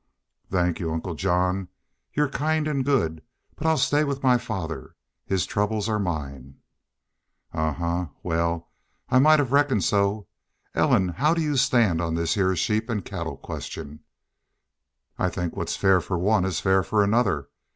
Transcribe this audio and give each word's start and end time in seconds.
"Thank 0.49 0.79
y'u, 0.79 0.91
Uncle 0.91 1.13
John. 1.13 1.67
Y'u're 2.15 2.27
kind 2.27 2.67
and 2.67 2.83
good. 2.83 3.21
But 3.55 3.67
I'll 3.67 3.77
stay 3.77 4.03
with 4.03 4.23
my 4.23 4.39
father. 4.39 4.95
His 5.27 5.45
troubles 5.45 5.87
are 5.87 5.99
mine." 5.99 6.55
"Ahuh!... 7.53 8.09
Wal, 8.23 8.67
I 9.09 9.19
might 9.19 9.37
hev 9.37 9.51
reckoned 9.51 9.83
so.... 9.83 10.25
Ellen, 10.73 11.09
how 11.09 11.35
do 11.35 11.41
you 11.43 11.55
stand 11.55 12.01
on 12.01 12.15
this 12.15 12.33
hyar 12.33 12.55
sheep 12.55 12.89
an' 12.89 13.03
cattle 13.03 13.37
question?" 13.37 13.99
"I 15.19 15.29
think 15.29 15.55
what's 15.55 15.75
fair 15.75 16.01
for 16.01 16.17
one 16.17 16.45
is 16.45 16.59
fair 16.59 16.81
for 16.81 17.03
another. 17.03 17.49